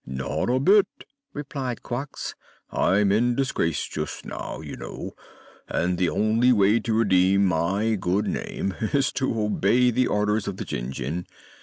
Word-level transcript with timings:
"Not 0.03 0.49
a 0.49 0.59
bit," 0.59 0.87
replied 1.31 1.83
Quox. 1.83 2.33
"I'm 2.71 3.11
in 3.11 3.35
disgrace 3.35 3.87
just 3.87 4.25
now, 4.25 4.59
you 4.59 4.75
know, 4.75 5.11
and 5.67 5.99
the 5.99 6.09
only 6.09 6.51
way 6.51 6.79
to 6.79 6.93
redeem 6.97 7.45
my 7.45 7.93
good 8.01 8.25
name 8.25 8.73
is 8.93 9.11
to 9.11 9.39
obey 9.39 9.91
the 9.91 10.07
orders 10.07 10.47
of 10.47 10.57
the 10.57 10.65
Jinjin. 10.65 11.27